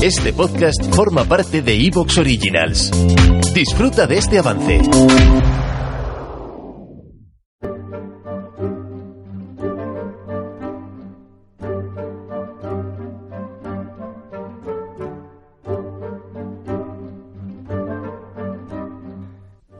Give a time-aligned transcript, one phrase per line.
[0.00, 2.92] Este podcast forma parte de Evox Originals.
[3.52, 4.80] Disfruta de este avance.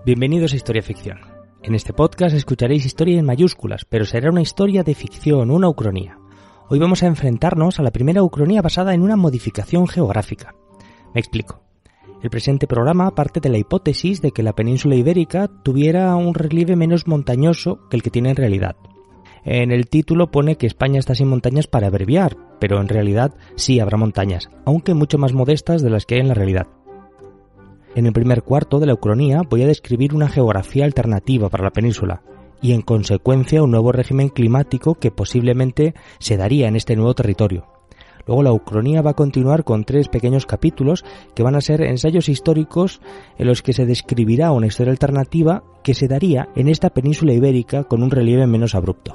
[0.04, 1.18] Bienvenidos a Historia Ficción.
[1.62, 6.17] En este podcast escucharéis historia en mayúsculas, pero será una historia de ficción, una ucronía.
[6.70, 10.54] Hoy vamos a enfrentarnos a la primera ucronía basada en una modificación geográfica.
[11.14, 11.62] Me explico.
[12.22, 16.76] El presente programa parte de la hipótesis de que la península ibérica tuviera un relieve
[16.76, 18.76] menos montañoso que el que tiene en realidad.
[19.44, 23.80] En el título pone que España está sin montañas para abreviar, pero en realidad sí
[23.80, 26.66] habrá montañas, aunque mucho más modestas de las que hay en la realidad.
[27.94, 31.70] En el primer cuarto de la ucronía voy a describir una geografía alternativa para la
[31.70, 32.20] península,
[32.60, 37.66] y en consecuencia un nuevo régimen climático que posiblemente se daría en este nuevo territorio.
[38.26, 42.28] Luego la Ucronía va a continuar con tres pequeños capítulos que van a ser ensayos
[42.28, 43.00] históricos
[43.38, 47.84] en los que se describirá una historia alternativa que se daría en esta península ibérica
[47.84, 49.14] con un relieve menos abrupto.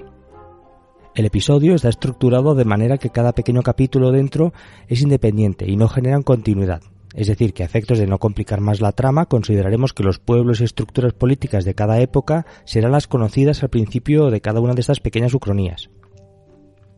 [1.13, 4.51] El episodio está estructurado de manera que cada pequeño capítulo dentro
[4.87, 6.81] es independiente y no generan continuidad.
[7.13, 10.61] Es decir, que a efectos de no complicar más la trama, consideraremos que los pueblos
[10.61, 14.81] y estructuras políticas de cada época serán las conocidas al principio de cada una de
[14.81, 15.89] estas pequeñas ucronías.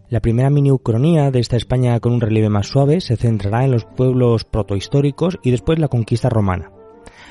[0.07, 3.71] La primera mini ucronía de esta España con un relieve más suave se centrará en
[3.71, 6.71] los pueblos protohistóricos y después la conquista romana.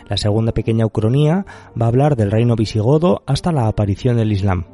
[0.08, 1.46] La segunda pequeña ucronía
[1.80, 4.66] va a hablar del reino visigodo hasta la aparición del Islam.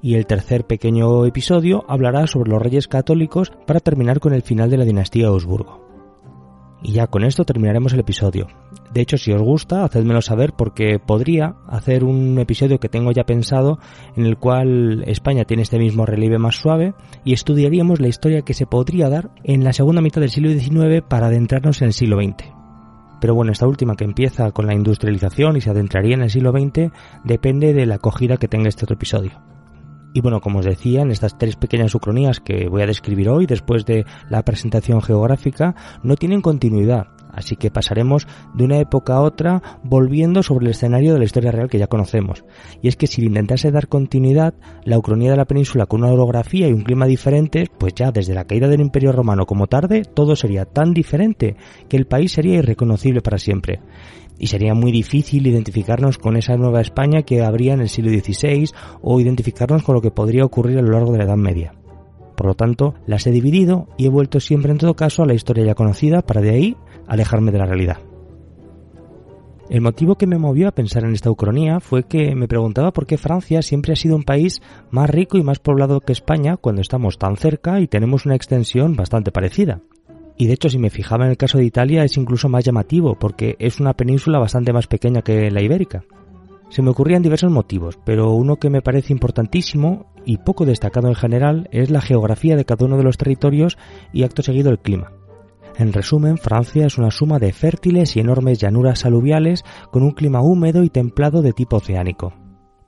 [0.00, 4.70] Y el tercer pequeño episodio hablará sobre los reyes católicos para terminar con el final
[4.70, 5.87] de la dinastía Augsburgo.
[6.82, 8.46] Y ya con esto terminaremos el episodio.
[8.92, 13.24] De hecho, si os gusta, hacedmelo saber porque podría hacer un episodio que tengo ya
[13.24, 13.78] pensado
[14.16, 18.54] en el cual España tiene este mismo relieve más suave y estudiaríamos la historia que
[18.54, 22.20] se podría dar en la segunda mitad del siglo XIX para adentrarnos en el siglo
[22.22, 22.58] XX.
[23.20, 26.52] Pero bueno, esta última que empieza con la industrialización y se adentraría en el siglo
[26.52, 26.92] XX
[27.24, 29.57] depende de la acogida que tenga este otro episodio.
[30.12, 33.46] Y bueno, como os decía, en estas tres pequeñas ucronías que voy a describir hoy,
[33.46, 37.08] después de la presentación geográfica, no tienen continuidad.
[37.30, 41.52] Así que pasaremos de una época a otra volviendo sobre el escenario de la historia
[41.52, 42.44] real que ya conocemos.
[42.82, 44.54] Y es que si intentase dar continuidad,
[44.84, 48.34] la ucronía de la península con una orografía y un clima diferentes, pues ya desde
[48.34, 51.54] la caída del Imperio Romano como tarde, todo sería tan diferente
[51.88, 53.80] que el país sería irreconocible para siempre
[54.38, 58.70] y sería muy difícil identificarnos con esa nueva España que habría en el siglo XVI
[59.02, 61.74] o identificarnos con lo que podría ocurrir a lo largo de la Edad Media.
[62.36, 65.34] Por lo tanto, las he dividido y he vuelto siempre en todo caso a la
[65.34, 67.98] historia ya conocida para de ahí alejarme de la realidad.
[69.68, 73.06] El motivo que me movió a pensar en esta ucronía fue que me preguntaba por
[73.06, 76.80] qué Francia siempre ha sido un país más rico y más poblado que España cuando
[76.80, 79.82] estamos tan cerca y tenemos una extensión bastante parecida.
[80.38, 83.18] Y de hecho, si me fijaba en el caso de Italia, es incluso más llamativo,
[83.18, 86.04] porque es una península bastante más pequeña que la ibérica.
[86.70, 91.16] Se me ocurrían diversos motivos, pero uno que me parece importantísimo y poco destacado en
[91.16, 93.78] general es la geografía de cada uno de los territorios
[94.12, 95.12] y acto seguido el clima.
[95.76, 100.40] En resumen, Francia es una suma de fértiles y enormes llanuras aluviales con un clima
[100.40, 102.32] húmedo y templado de tipo oceánico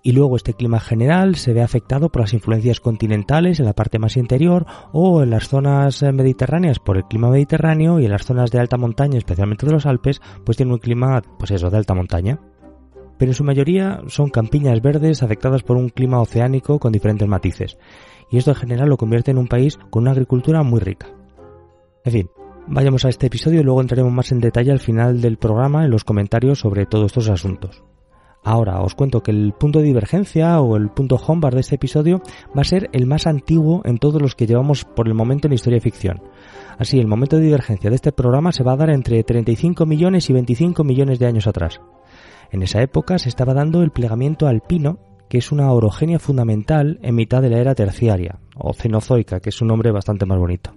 [0.02, 3.98] y luego este clima general se ve afectado por las influencias continentales en la parte
[3.98, 8.24] más interior o en las zonas eh, mediterráneas por el clima mediterráneo y en las
[8.24, 11.94] zonas de alta montaña, especialmente de los Alpes, pues tiene un clima, pues de alta
[11.94, 12.40] montaña.
[13.18, 17.76] Pero en su mayoría son campiñas verdes afectadas por un clima oceánico con diferentes matices.
[18.30, 21.08] Y esto en general lo convierte en un país con una agricultura muy rica.
[22.04, 22.30] En fin,
[22.66, 25.90] vayamos a este episodio y luego entraremos más en detalle al final del programa en
[25.90, 27.82] los comentarios sobre todos estos asuntos.
[28.42, 32.22] Ahora os cuento que el punto de divergencia o el punto homebar de este episodio
[32.56, 35.52] va a ser el más antiguo en todos los que llevamos por el momento en
[35.52, 36.22] historia ficción.
[36.78, 40.30] Así, el momento de divergencia de este programa se va a dar entre 35 millones
[40.30, 41.80] y 25 millones de años atrás.
[42.50, 47.14] En esa época se estaba dando el plegamiento alpino, que es una orogenia fundamental en
[47.14, 50.72] mitad de la era terciaria, o cenozoica, que es un nombre bastante más bonito.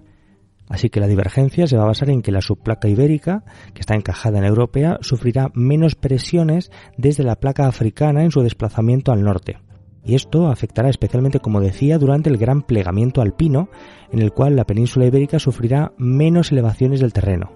[0.68, 3.44] Así que la divergencia se va a basar en que la subplaca ibérica,
[3.74, 9.12] que está encajada en europea, sufrirá menos presiones desde la placa africana en su desplazamiento
[9.12, 9.58] al norte.
[10.04, 13.68] Y esto afectará especialmente, como decía, durante el gran plegamiento alpino,
[14.12, 17.52] en el cual la península ibérica sufrirá menos elevaciones del terreno.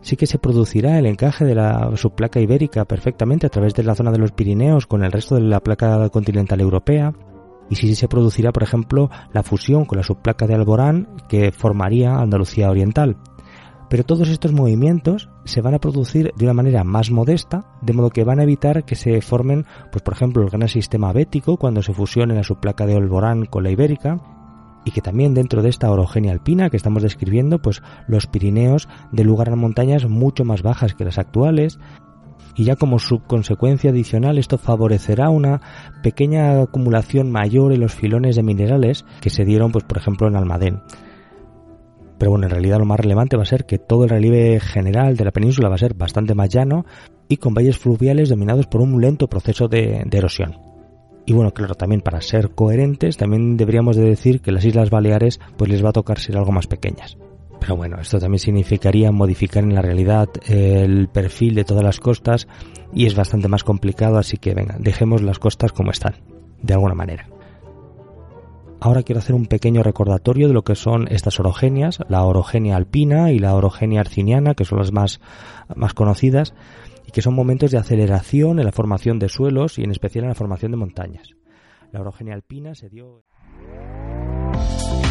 [0.00, 3.94] Sí que se producirá el encaje de la subplaca ibérica perfectamente a través de la
[3.94, 7.12] zona de los Pirineos con el resto de la placa continental europea,
[7.70, 12.16] y si se producirá, por ejemplo, la fusión con la subplaca de Alborán que formaría
[12.16, 13.16] Andalucía Oriental.
[13.90, 18.10] Pero todos estos movimientos se van a producir de una manera más modesta, de modo
[18.10, 21.82] que van a evitar que se formen, pues por ejemplo, el gran sistema bético cuando
[21.82, 24.20] se fusione la subplaca de Alborán con la ibérica,
[24.84, 29.24] y que también dentro de esta orogenia alpina que estamos describiendo, pues los Pirineos de
[29.24, 31.78] lugar a montañas mucho más bajas que las actuales,
[32.54, 35.60] y ya como subconsecuencia adicional esto favorecerá una
[36.02, 40.36] pequeña acumulación mayor en los filones de minerales que se dieron pues por ejemplo en
[40.36, 40.82] Almadén.
[42.18, 45.16] Pero bueno, en realidad lo más relevante va a ser que todo el relieve general
[45.16, 46.84] de la península va a ser bastante más llano
[47.28, 50.56] y con valles fluviales dominados por un lento proceso de, de erosión.
[51.26, 55.38] Y bueno, claro, también para ser coherentes, también deberíamos de decir que las Islas Baleares
[55.56, 57.18] pues les va a tocar ser algo más pequeñas.
[57.68, 62.48] Pero bueno, esto también significaría modificar en la realidad el perfil de todas las costas
[62.94, 66.14] y es bastante más complicado, así que venga, dejemos las costas como están,
[66.62, 67.28] de alguna manera.
[68.80, 73.32] Ahora quiero hacer un pequeño recordatorio de lo que son estas orogenias, la orogenia alpina
[73.32, 75.20] y la orogenia arciniana, que son las más,
[75.76, 76.54] más conocidas,
[77.06, 80.30] y que son momentos de aceleración en la formación de suelos y en especial en
[80.30, 81.36] la formación de montañas.
[81.92, 83.24] La orogenia alpina se dio...